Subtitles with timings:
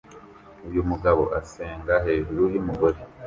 [0.67, 2.99] Uyu mugabo asenga hejuru yumugore